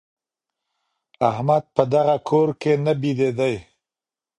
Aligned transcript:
احمد 1.29 1.63
په 1.75 1.83
دغه 1.93 2.15
کور 2.29 2.49
کي 2.61 2.73
نه 2.85 2.93
بېدېدی. 3.01 3.55